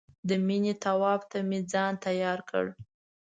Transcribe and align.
د 0.27 0.29
مینې 0.45 0.73
طواف 0.83 1.21
ته 1.31 1.39
مې 1.49 1.59
ځان 1.71 1.93
تیار 2.05 2.39
کړ. 2.49 2.65